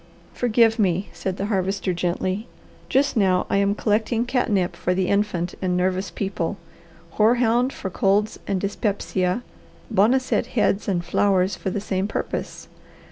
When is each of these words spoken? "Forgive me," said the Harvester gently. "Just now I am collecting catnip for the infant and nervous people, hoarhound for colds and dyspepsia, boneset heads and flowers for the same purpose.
"Forgive 0.33 0.79
me," 0.79 1.09
said 1.13 1.37
the 1.37 1.45
Harvester 1.45 1.93
gently. 1.93 2.47
"Just 2.89 3.15
now 3.15 3.45
I 3.51 3.57
am 3.57 3.75
collecting 3.75 4.25
catnip 4.25 4.75
for 4.75 4.95
the 4.95 5.07
infant 5.09 5.53
and 5.61 5.77
nervous 5.77 6.09
people, 6.09 6.57
hoarhound 7.19 7.71
for 7.71 7.91
colds 7.91 8.39
and 8.47 8.59
dyspepsia, 8.59 9.43
boneset 9.91 10.47
heads 10.57 10.87
and 10.87 11.05
flowers 11.05 11.55
for 11.55 11.69
the 11.69 11.79
same 11.79 12.07
purpose. 12.07 12.67